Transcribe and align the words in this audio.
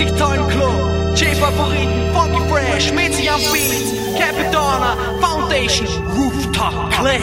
richtig 0.00 0.18
tollen 0.18 0.48
Club. 0.48 1.16
J-Favoriten, 1.16 2.12
Funky 2.14 2.40
Fresh, 2.48 2.92
Mitzi 2.92 3.28
am 3.28 3.40
Beat, 3.52 4.18
Capitana, 4.18 4.96
Foundation, 5.20 5.86
Rooftop, 6.16 6.90
Play. 6.90 7.20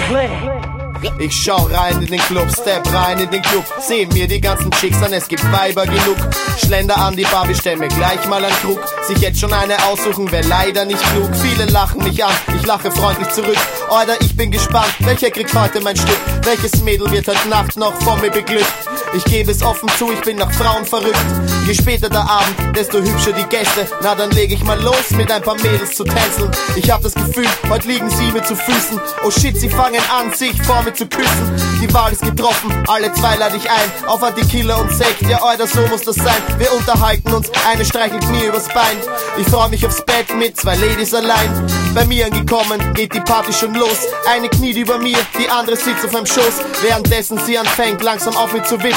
Ich 1.19 1.35
schau 1.35 1.67
rein 1.71 2.01
in 2.01 2.07
den 2.07 2.19
Club, 2.19 2.49
step 2.51 2.91
rein 2.91 3.19
in 3.19 3.29
den 3.29 3.41
Club, 3.41 3.63
seh 3.79 4.07
mir 4.07 4.27
die 4.27 4.41
ganzen 4.41 4.71
Chicks 4.71 5.01
an, 5.01 5.13
es 5.13 5.27
gibt 5.27 5.43
Weiber 5.51 5.85
genug. 5.85 6.17
Schlender 6.57 6.97
an 6.97 7.15
die 7.15 7.23
Bar, 7.23 7.45
bestell 7.47 7.77
mir 7.77 7.87
gleich 7.87 8.27
mal 8.27 8.43
einen 8.43 8.55
Krug. 8.57 8.79
Sich 9.07 9.19
jetzt 9.19 9.39
schon 9.39 9.53
eine 9.53 9.75
aussuchen, 9.85 10.31
wär 10.31 10.43
leider 10.43 10.85
nicht 10.85 11.01
klug. 11.11 11.29
Viele 11.35 11.65
lachen 11.65 12.03
mich 12.03 12.23
an, 12.23 12.33
ich 12.55 12.65
lache 12.65 12.91
freundlich 12.91 13.29
zurück. 13.29 13.57
Oder 13.89 14.19
ich 14.21 14.35
bin 14.35 14.49
gespannt, 14.51 14.93
welcher 14.99 15.29
kriegt 15.29 15.53
heute 15.53 15.81
mein 15.81 15.95
Stück? 15.95 16.19
Welches 16.43 16.81
Mädel 16.83 17.09
wird 17.11 17.27
heute 17.27 17.47
Nacht 17.47 17.77
noch 17.77 17.93
von 18.01 18.19
mir 18.19 18.31
beglückt? 18.31 18.65
Ich 19.13 19.23
gebe 19.25 19.51
es 19.51 19.63
offen 19.63 19.89
zu, 19.97 20.11
ich 20.11 20.21
bin 20.21 20.37
nach 20.37 20.51
Frauen 20.53 20.85
verrückt. 20.85 21.17
Je 21.65 21.73
später 21.73 22.09
der 22.09 22.29
Abend, 22.29 22.75
desto 22.75 22.99
hübscher 22.99 23.31
die 23.31 23.45
Gäste. 23.45 23.87
Na 24.01 24.15
dann 24.15 24.31
leg 24.31 24.51
ich 24.51 24.63
mal 24.63 24.79
los, 24.81 25.11
mit 25.11 25.31
ein 25.31 25.41
paar 25.41 25.55
Mädels 25.55 25.95
zu 25.95 26.03
tänzeln. 26.03 26.51
Ich 26.75 26.89
hab 26.91 27.01
das 27.01 27.13
Gefühl, 27.13 27.47
heute 27.69 27.87
liegen 27.87 28.09
sie 28.09 28.31
mir 28.31 28.43
zu 28.43 28.55
Füßen. 28.55 28.99
Oh 29.23 29.31
shit, 29.31 29.57
sie 29.57 29.69
fangen 29.69 30.01
an, 30.17 30.33
sich 30.33 30.61
vor 30.63 30.81
mir 30.83 30.93
zu 30.93 31.07
küssen. 31.07 31.55
Die 31.81 31.91
Wahl 31.93 32.11
ist 32.11 32.21
getroffen, 32.21 32.83
alle 32.87 33.11
zwei 33.13 33.35
lade 33.35 33.57
ich 33.57 33.69
ein. 33.69 34.07
Auf 34.07 34.21
an 34.23 34.33
die 34.39 34.47
Killer 34.47 34.79
und 34.79 34.91
Sekt, 34.95 35.21
ja 35.23 35.41
oder 35.41 35.67
so 35.67 35.81
muss 35.87 36.01
das 36.01 36.15
sein. 36.15 36.41
Wir 36.57 36.71
unterhalten 36.73 37.33
uns, 37.33 37.49
eine 37.69 37.85
streichelt 37.85 38.27
mir 38.29 38.47
übers 38.47 38.67
Bein. 38.67 38.97
Ich 39.37 39.47
freu 39.47 39.67
mich 39.69 39.85
aufs 39.85 40.03
Bett 40.05 40.35
mit 40.35 40.59
zwei 40.59 40.75
Ladies 40.75 41.13
allein. 41.13 41.67
Bei 41.93 42.05
mir 42.05 42.25
angekommen, 42.25 42.93
geht 42.93 43.13
die 43.13 43.21
Party 43.21 43.53
schon 43.53 43.73
los. 43.73 43.99
Eine 44.29 44.49
kniet 44.49 44.77
über 44.77 44.97
mir, 44.97 45.17
die 45.39 45.49
andere 45.49 45.75
sitzt 45.75 46.05
auf 46.05 46.11
meinem 46.11 46.25
Schoß. 46.25 46.61
Währenddessen 46.81 47.39
sie 47.45 47.57
anfängt, 47.57 48.01
langsam 48.03 48.35
auf 48.37 48.53
mich 48.53 48.63
zu 48.63 48.81
wippen, 48.81 48.96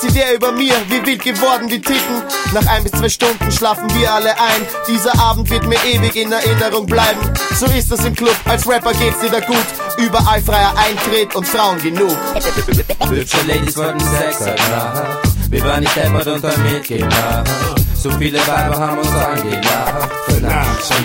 sie 0.00 0.12
der 0.12 0.34
über 0.34 0.52
mir, 0.52 0.74
wie 0.88 1.04
wild 1.04 1.22
geworden 1.22 1.68
die 1.68 1.80
Titten. 1.80 2.22
Nach 2.52 2.66
ein 2.66 2.82
bis 2.82 2.92
zwei 2.92 3.08
Stunden 3.08 3.50
schlafen 3.50 3.88
wir 3.94 4.12
alle 4.12 4.30
ein. 4.30 4.62
Dieser 4.86 5.18
Abend 5.18 5.50
wird 5.50 5.66
mir 5.66 5.78
ewig 5.84 6.16
in 6.16 6.32
Erinnerung 6.32 6.86
bleiben. 6.86 7.20
So 7.58 7.66
ist 7.66 7.90
das 7.90 8.04
im 8.04 8.14
Club, 8.14 8.36
als 8.46 8.66
Rapper 8.68 8.92
geht's 8.92 9.20
dir 9.20 9.30
da 9.30 9.40
gut. 9.40 9.66
Überall 9.98 10.40
freier 10.42 10.74
Eintritt 10.76 11.34
und 11.34 11.46
Frauen 11.46 11.80
genug. 11.80 12.16
Hübsche 13.08 13.38
Ladies 13.46 13.76
wollten 13.76 14.00
Sex 14.00 14.40
halt 14.40 14.60
machen. 14.70 15.06
Wir 15.50 15.64
waren 15.64 15.80
nicht 15.80 15.96
deppert 15.96 16.26
und 16.26 16.44
haben 16.44 16.62
mitgemacht. 16.72 17.50
So 17.94 18.10
viele 18.12 18.38
Weiber 18.46 18.78
haben 18.78 18.98
uns 18.98 19.08
angelacht. 19.08 20.18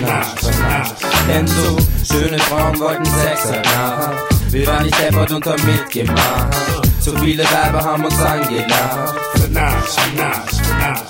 Nacht, 0.04 0.38
für 0.40 0.62
Nacht. 0.62 0.96
Denn 1.28 1.46
so 1.46 1.76
schöne 2.14 2.38
Frauen 2.38 2.78
wollten 2.78 3.04
Sex 3.04 3.44
halt 3.46 3.64
machen. 3.66 4.16
Wir 4.54 4.68
waren 4.68 4.84
nicht 4.84 4.96
deppert 5.00 5.32
und 5.32 5.44
haben 5.46 5.66
mitgemacht. 5.66 6.56
So 7.00 7.10
viele 7.18 7.42
Weiber 7.42 7.82
haben 7.82 8.04
uns 8.04 8.20
angelacht. 8.20 9.24
Nacht, 9.54 10.54
für 10.54 10.74
Nacht. 10.74 11.04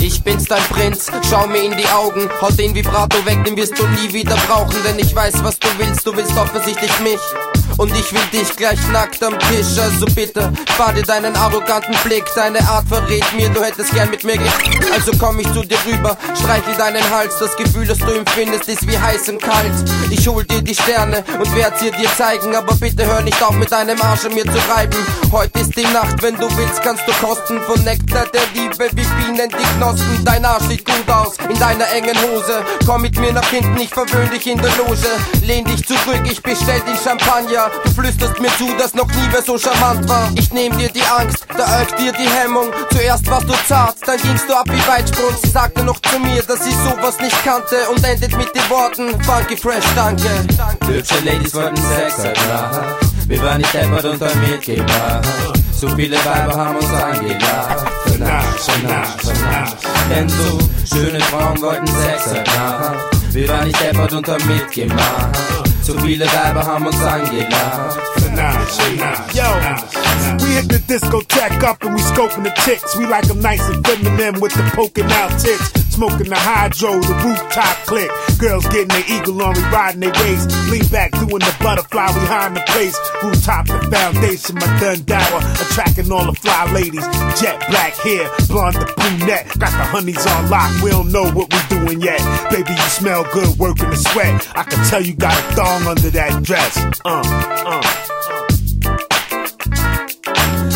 Ich 0.00 0.22
bin's 0.22 0.44
dein 0.44 0.62
Prinz, 0.64 1.10
schau 1.28 1.46
mir 1.46 1.62
in 1.62 1.76
die 1.76 1.86
Augen, 1.86 2.28
hau 2.40 2.50
den 2.50 2.74
Vibrato 2.74 3.24
weg, 3.24 3.44
den 3.44 3.56
wirst 3.56 3.78
du 3.78 3.86
nie 3.86 4.12
wieder 4.12 4.36
brauchen, 4.48 4.76
denn 4.84 4.98
ich 4.98 5.14
weiß, 5.14 5.44
was 5.44 5.58
du 5.60 5.68
willst, 5.78 6.04
du 6.06 6.16
willst 6.16 6.36
offensichtlich 6.36 6.98
mich. 7.00 7.20
Und 7.78 7.90
ich 7.96 8.12
will 8.12 8.26
dich 8.32 8.54
gleich 8.56 8.78
nackt 8.92 9.22
am 9.22 9.38
Tisch, 9.38 9.78
also 9.80 10.06
bitte, 10.06 10.52
spar 10.72 10.92
dir 10.92 11.02
deinen 11.02 11.36
arroganten 11.36 11.94
Blick, 12.04 12.24
deine 12.34 12.60
Art 12.68 12.86
verrät 12.88 13.24
mir, 13.36 13.48
du 13.48 13.62
hättest 13.62 13.92
gern 13.92 14.10
mit 14.10 14.24
mir 14.24 14.36
ge... 14.36 14.46
Also 14.92 15.12
komm 15.18 15.38
ich 15.40 15.52
zu 15.52 15.62
dir 15.62 15.78
rüber, 15.86 16.16
streichel 16.38 16.74
deinen 16.76 17.08
Hals, 17.10 17.38
das 17.38 17.56
Gefühl, 17.56 17.86
das 17.86 17.98
du 17.98 18.12
empfindest, 18.12 18.68
ist 18.68 18.86
wie 18.86 18.98
heiß 18.98 19.28
und 19.28 19.42
kalt. 19.42 19.72
Ich 20.10 20.26
hol 20.28 20.44
dir 20.44 20.62
die 20.62 20.74
Sterne 20.74 21.24
und 21.38 21.54
werd 21.56 21.78
sie 21.78 21.90
dir 21.90 22.08
zeigen, 22.16 22.54
aber 22.54 22.74
bitte 22.74 23.06
hör 23.06 23.20
nicht 23.22 23.42
auf 23.42 23.54
mit 23.54 23.70
deinem 23.72 24.00
Arsch 24.02 24.24
an 24.26 24.34
mir 24.34 24.44
zu 24.44 24.58
reiben. 24.74 24.98
Heute 25.30 25.60
ist 25.60 25.76
die 25.76 25.86
Nacht, 25.92 26.22
wenn 26.22 26.36
du 26.36 26.48
willst, 26.56 26.82
kannst 26.82 27.02
du 27.06 27.12
kosten 27.24 27.60
von 27.62 27.82
Nektar 27.84 28.26
der 28.32 28.42
Liebe, 28.54 28.88
wie 28.92 29.04
Bienen 29.22 29.48
die 29.48 29.78
Knospen. 29.78 30.24
Dein 30.24 30.44
Arsch 30.44 30.64
sieht 30.64 30.84
gut 30.84 31.08
aus 31.08 31.36
in 31.48 31.58
deiner 31.58 31.88
engen 31.92 32.16
Hose. 32.16 32.64
Komm 32.86 33.02
mit 33.02 33.18
mir 33.18 33.32
nach 33.32 33.48
hinten, 33.48 33.78
ich 33.78 33.90
verwöhn 33.90 34.30
dich 34.30 34.46
in 34.46 34.58
der 34.58 34.70
Loge. 34.76 35.08
Lehn 35.42 35.64
dich 35.64 35.86
zurück, 35.86 36.22
ich 36.24 36.42
bestell 36.42 36.80
den 36.80 36.96
Champagner. 36.96 37.70
Du 37.84 37.90
flüsterst 37.92 38.40
mir 38.40 38.50
zu, 38.58 38.68
dass 38.78 38.94
noch 38.94 39.08
nie 39.08 39.28
wer 39.30 39.42
so 39.42 39.58
charmant 39.58 40.08
war. 40.08 40.30
Ich 40.36 40.52
nehm 40.52 40.76
dir 40.76 40.88
die 40.90 41.02
Angst, 41.02 41.46
da 41.56 41.80
ölt 41.80 41.98
dir 41.98 42.12
die 42.12 42.28
Hemmung. 42.28 42.70
Zuerst 42.90 43.28
warst 43.28 43.48
du 43.48 43.54
zart, 43.66 43.96
dann 44.06 44.20
gingst 44.20 44.48
du 44.48 44.54
ab 44.54 44.68
wie 44.72 44.88
Weitsprung. 44.88 45.34
Sie 45.42 45.50
sagte 45.50 45.84
noch 45.84 46.00
zu 46.00 46.18
mir, 46.18 46.42
dass 46.42 46.64
sie 46.64 46.72
sowas 46.72 47.18
nicht 47.20 47.44
kannte 47.44 47.76
und 47.90 48.04
endet 48.04 48.36
mit 48.36 48.54
den 48.54 48.70
Worten 48.70 49.22
Funky 49.22 49.56
Fresh, 49.56 49.84
danke. 49.94 50.28
Hübsche 50.86 51.20
Ladies 51.24 51.54
wollten 51.54 51.76
Sex 51.76 52.18
halt 52.18 52.38
machen. 52.48 52.84
Wir 53.26 53.42
waren 53.42 53.58
nicht 53.58 53.72
deppert 53.72 54.04
und 54.04 54.20
haben 54.20 54.40
mitgemacht. 54.40 55.28
So 55.72 55.88
viele 55.96 56.16
Weiber 56.24 56.54
haben 56.54 56.76
uns 56.76 56.92
angelacht. 56.92 58.02
Nacht, 58.22 59.20
für 59.20 59.42
Nacht. 59.42 59.76
Denn 60.10 60.28
so 60.28 60.58
schöne 60.94 61.20
Frauen 61.20 61.60
wollten 61.60 61.86
Sex 61.86 62.26
halt 62.26 62.46
machen. 62.46 62.96
Wir 63.30 63.48
waren 63.48 63.66
nicht 63.66 63.80
deppert 63.80 64.12
und 64.12 64.28
haben 64.28 64.46
mitgemacht. 64.46 65.71
So 66.02 66.08
viele 66.08 66.26
Weiber 66.26 66.66
haben 66.66 66.84
uns 66.84 67.00
angelacht. 67.00 67.96
Für 68.16 68.30
Nacht, 68.32 68.72
für 68.72 68.96
Nacht, 68.96 69.34
Yo, 69.34 69.44
für 70.18 70.44
we 70.44 70.48
hit 70.56 70.68
the 70.68 70.80
discotheque 70.92 71.62
up 71.62 71.84
and 71.84 71.94
we 71.94 72.02
scoping 72.02 72.42
the 72.42 72.50
chicks. 72.64 72.96
We 72.96 73.06
like 73.06 73.22
like 73.22 73.30
'em 73.30 73.40
nice 73.40 73.62
and 73.68 73.86
feminine 73.86 74.40
with 74.40 74.52
the 74.52 74.64
poking 74.74 75.08
out 75.12 75.30
tits. 75.38 75.81
Smoking 75.92 76.30
the 76.30 76.36
hydro, 76.36 77.00
the 77.04 77.14
rooftop 77.20 77.76
click. 77.84 78.10
Girls 78.40 78.66
getting 78.68 78.88
their 78.88 79.04
eagle 79.12 79.42
on, 79.42 79.52
we 79.52 79.60
riding 79.68 80.00
their 80.00 80.12
waist. 80.24 80.48
Lean 80.72 80.86
back, 80.88 81.12
doing 81.12 81.44
the 81.44 81.56
butterfly 81.60 82.06
behind 82.06 82.56
the 82.56 82.64
place. 82.72 82.96
Rooftop, 83.22 83.66
the 83.66 83.76
foundation, 83.92 84.56
my 84.56 84.66
Dundower. 84.80 85.44
Attracting 85.60 86.10
all 86.10 86.24
the 86.24 86.32
fly 86.32 86.64
ladies. 86.72 87.04
Jet 87.38 87.60
black 87.68 87.92
hair, 88.00 88.24
blonde 88.48 88.76
to 88.80 88.88
brunette. 88.96 89.46
Got 89.58 89.76
the 89.76 89.84
honeys 89.84 90.26
on 90.26 90.48
lock, 90.48 90.72
we 90.82 90.90
don't 90.90 91.12
know 91.12 91.30
what 91.30 91.52
we're 91.52 91.68
doing 91.68 92.00
yet. 92.00 92.20
Baby, 92.50 92.72
you 92.72 92.88
smell 92.88 93.24
good, 93.30 93.58
working 93.58 93.90
the 93.90 93.96
sweat. 93.96 94.48
I 94.56 94.62
can 94.64 94.82
tell 94.88 95.02
you 95.02 95.12
got 95.12 95.38
a 95.38 95.54
thong 95.54 95.86
under 95.86 96.08
that 96.08 96.42
dress. 96.42 96.78
Uh, 97.04 97.22
uh. 97.68 98.01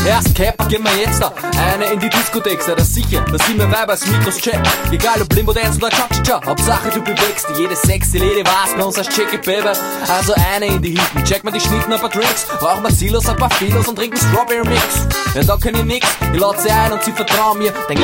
Erst 0.06 0.36
Cap, 0.36 0.68
gehen 0.68 0.84
wir 0.84 0.96
jetzt 0.96 1.20
da. 1.20 1.32
Eine 1.72 1.86
in 1.86 1.98
die 1.98 2.08
Diskothek, 2.08 2.62
sei 2.62 2.74
das 2.76 2.94
sicher, 2.94 3.24
sie 3.46 3.54
mir 3.54 3.70
Weiber 3.72 3.92
als 3.92 4.06
Mikros 4.06 4.36
check. 4.36 4.58
Egal 4.92 5.20
ob 5.20 5.32
Limbo 5.34 5.52
Dance 5.52 5.78
oder 5.78 5.90
Cha-Cha-Cha, 5.90 6.46
Hauptsache 6.46 6.90
du 6.90 7.02
bewegst. 7.02 7.46
Jede 7.58 7.74
sexy 7.74 8.18
Lady 8.18 8.44
weiß 8.44 8.76
bei 8.76 8.84
uns 8.84 8.98
als 8.98 9.08
Chicky 9.08 9.38
Baby. 9.38 9.68
Also 10.08 10.34
eine 10.52 10.66
in 10.66 10.80
die 10.80 10.90
Hinten, 10.90 11.24
check 11.24 11.42
mal 11.42 11.50
die 11.50 11.60
Schnitten, 11.60 11.92
ein 11.92 11.98
paar 11.98 12.08
Drinks. 12.08 12.46
Rauchen 12.62 12.84
wir 12.84 12.92
Silos, 12.92 13.28
ein 13.28 13.36
paar 13.36 13.50
Filos 13.50 13.88
und 13.88 13.96
trinken 13.96 14.16
Strawberry 14.16 14.68
Mix. 14.68 15.06
Ja, 15.34 15.42
da 15.42 15.56
kann 15.56 15.74
ich 15.74 15.84
nix, 15.84 16.06
ich 16.32 16.40
lade 16.40 16.60
sie 16.60 16.70
ein 16.70 16.92
und 16.92 17.02
sie 17.02 17.12
vertrauen 17.12 17.58
mir. 17.58 17.72
Denk 17.88 18.00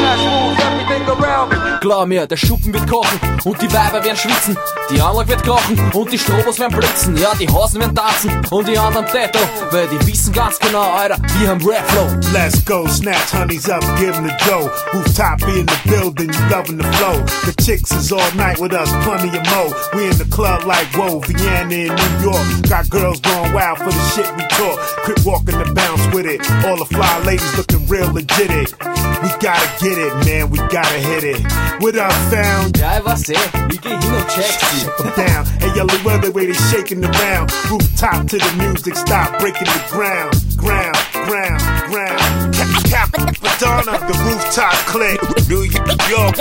Glaub 1.81 2.09
mir, 2.09 2.27
der 2.27 2.37
Schuppen 2.37 2.75
wird 2.75 2.91
kochen 2.91 3.21
und 3.45 3.63
die 3.63 3.73
Weiber 3.73 4.05
werden 4.05 4.17
schwitzen. 4.17 4.59
Die 4.91 5.01
Anlage 5.01 5.29
wird 5.29 5.47
kochen 5.47 5.91
und 5.93 6.13
die 6.13 6.19
Strobos 6.19 6.59
werden 6.59 6.77
blitzen. 6.77 7.17
Ja, 7.17 7.31
die 7.39 7.49
Hasen 7.49 7.81
werden 7.81 7.95
tanzen 7.95 8.45
und 8.51 8.67
die 8.67 8.77
anderen 8.77 9.07
Tattoo, 9.07 9.39
weil 9.71 9.87
die 9.89 10.07
wissen 10.07 10.33
ganz 10.33 10.59
genau, 10.59 10.83
Alter, 10.83 11.17
wir 11.39 11.49
haben 11.49 11.65
Rap 11.67 11.92
Flow. 11.93 12.09
Let's 12.33 12.63
go, 12.63 12.87
snatch 12.87 13.31
honeys 13.31 13.69
up, 13.69 13.83
give 13.99 14.15
'em 14.15 14.27
the 14.27 14.35
dough. 14.47 14.73
Rooftop 14.95 15.41
be 15.41 15.61
in 15.61 15.67
the 15.67 15.79
building, 15.87 16.33
you 16.33 16.41
loving 16.49 16.79
the 16.79 16.89
flow. 16.97 17.21
The 17.45 17.55
chicks 17.63 17.93
is 17.93 18.11
all 18.11 18.31
night 18.35 18.59
with 18.59 18.73
us, 18.73 18.89
plenty 19.05 19.29
of 19.37 19.45
mo. 19.53 19.73
We 19.95 20.09
in 20.09 20.17
the 20.17 20.25
club 20.31 20.65
like 20.65 20.89
whoa, 20.97 21.21
Vienna 21.21 21.75
in 21.75 21.95
New 21.95 22.31
York. 22.31 22.47
Got 22.69 22.89
girls 22.89 23.21
going 23.21 23.53
wild 23.53 23.79
for 23.79 23.93
the 23.93 24.05
shit 24.15 24.29
we 24.37 24.45
talk. 24.57 24.79
Quit 25.05 25.21
walking 25.25 25.59
the 25.59 25.71
bounce 25.75 26.07
with 26.15 26.27
it. 26.27 26.41
All 26.65 26.77
the 26.77 26.87
fly 26.87 27.19
ladies 27.25 27.57
looking 27.59 27.87
real 27.87 28.11
legit. 28.13 28.51
It. 28.51 28.75
We 29.23 29.29
gotta 29.41 29.69
get 29.85 29.99
it, 29.99 30.13
man. 30.25 30.51
We 30.51 30.59
gotta 30.73 30.99
hit 30.99 31.25
it. 31.25 31.41
What 31.81 31.97
up, 31.97 32.13
found? 32.33 32.79
Weiß 33.05 33.29
eh, 33.31 33.37
ich 33.71 33.81
geh 33.81 33.91
hin 33.91 34.15
und 34.15 34.29
check 34.29 34.53
sie. 34.71 34.87
Down. 35.17 35.45
Hey, 35.61 35.71
yellow 35.77 35.99
weather 36.05 36.31
way 36.31 36.47
they 36.47 36.55
shaking 36.71 37.05
around. 37.05 37.53
Rooftop 37.71 38.27
to 38.29 38.39
the 38.39 38.53
music, 38.57 38.97
stop 38.97 39.39
breaking 39.39 39.67
the 39.67 39.83
ground, 39.91 40.33
ground, 40.57 40.97
ground, 41.27 41.63
ground. 41.91 42.55
Cap, 42.55 43.13
cap, 43.13 43.43
Madonna, 43.43 43.99
the 44.07 44.15
rooftop 44.25 44.75
click. 44.87 45.21
New 45.49 45.65
York, 46.11 46.37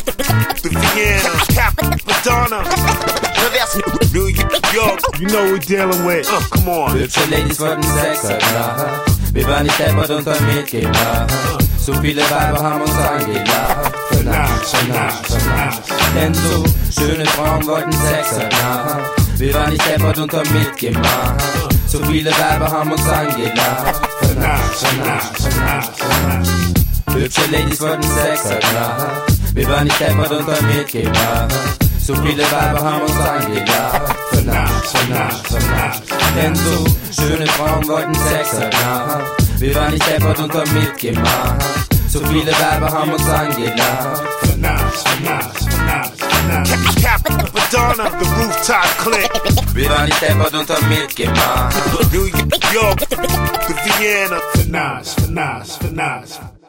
the 0.61 0.69
Vienna. 0.93 1.33
Cap, 1.53 1.75
Madonna. 2.05 2.61
New 4.13 4.27
York, 4.73 5.01
you 5.19 5.27
know 5.27 5.43
we're 5.51 5.59
dealing 5.59 6.05
with. 6.05 6.27
Uh, 6.29 6.39
come 6.51 6.69
on. 6.69 6.91
Hübsche 6.97 7.25
Ladies 7.29 7.59
wollten 7.59 7.83
Sex 7.83 8.23
halt 8.23 8.41
machen. 8.53 9.11
Wir 9.33 9.47
waren 9.47 9.63
nicht 9.63 9.79
deppert 9.79 10.09
und 10.09 10.27
haben 10.27 10.55
mitgemacht. 10.55 11.31
So 11.77 11.93
viele 11.95 12.21
Weiber 12.29 12.61
haben 12.61 12.81
uns 12.81 12.91
angelacht. 12.91 13.95
Für 14.09 14.23
Nacht, 14.23 14.65
für 14.65 14.87
Nacht, 14.87 15.25
für 15.25 15.49
Nacht. 15.49 15.83
Denn 16.15 16.33
so 16.33 16.65
schöne 16.91 17.25
Frauen 17.25 17.65
wollten 17.65 17.91
Sex 17.91 18.31
halt 18.37 18.51
machen. 18.51 19.01
Wir 19.37 19.53
waren 19.53 19.71
nicht 19.71 19.87
deppert 19.87 20.17
und 20.19 20.33
haben 20.33 20.49
uh-huh. 20.49 20.59
mitgemacht. 20.59 21.43
So 21.91 22.01
viele 22.05 22.31
Weiber 22.31 22.71
haben 22.71 22.89
uns 22.89 23.05
angelacht. 23.05 24.01
Für 24.21 24.39
Nacht, 24.39 24.75
für 24.77 24.95
Nacht, 24.95 25.41
für 25.41 25.59
Nacht, 25.59 25.91
für 25.97 26.27
Nacht. 26.27 26.49
Hübsche 27.13 27.41
Ladies 27.51 27.81
wollten 27.81 28.03
Sex 28.03 28.45
machen. 28.45 29.07
Wir 29.53 29.67
waren 29.67 29.83
nicht 29.83 29.99
deppert 29.99 30.31
und 30.31 30.47
haben 30.47 30.67
mitgemacht. 30.67 31.53
So 32.01 32.15
viele 32.15 32.43
Weiber 32.43 32.81
haben 32.81 33.01
uns 33.01 33.19
angelacht. 33.19 34.15
Für 34.29 34.41
Nacht, 34.41 34.87
für 34.87 35.11
Nacht, 35.11 35.47
für 35.47 35.67
Nacht. 35.69 36.03
Denn 36.41 36.55
so 36.55 37.21
schöne 37.21 37.45
Frauen 37.47 37.85
wollten 37.85 38.15
Sex 38.15 38.53
machen. 38.53 39.23
Wir 39.57 39.75
waren 39.75 39.91
nicht 39.91 40.07
deppert 40.07 40.39
und 40.39 40.53
haben 40.53 40.73
mitgemacht. 40.73 41.61
Zu 42.09 42.25
viele 42.27 42.53
Weiber 42.53 42.89
haben 42.89 43.11
uns 43.11 43.27
angelacht. 43.27 44.23
Finance, 44.43 45.03
finance, 45.09 45.69
finance, 45.69 46.20
finance. 46.41 46.95
Cap, 46.95 47.21
Madonna, 47.53 48.09
the 48.19 48.25
rooftop 48.37 48.85
click. 48.97 49.31
Wir 49.75 49.89
waren 49.89 50.05
nicht 50.05 50.21
deppert 50.21 50.53
und 50.53 50.69
haben 50.69 50.89
mitgemacht. 50.89 51.75
New 52.11 52.25
York, 52.73 52.99
the 53.09 53.75
Vienna. 53.99 54.39
Finance, 54.53 55.15
finance, 55.15 55.77
finance. 55.77 56.60